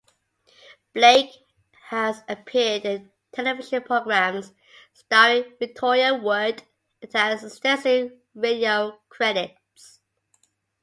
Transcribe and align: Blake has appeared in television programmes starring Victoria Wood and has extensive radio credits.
Blake 0.95 1.29
has 1.89 2.23
appeared 2.27 2.85
in 2.85 3.11
television 3.33 3.83
programmes 3.83 4.51
starring 4.93 5.55
Victoria 5.59 6.15
Wood 6.15 6.63
and 7.03 7.13
has 7.13 7.43
extensive 7.43 8.11
radio 8.33 8.99
credits. 9.09 9.99